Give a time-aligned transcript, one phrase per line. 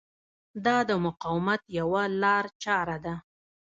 [0.65, 3.15] دا د مقاومت یوه لارچاره ده.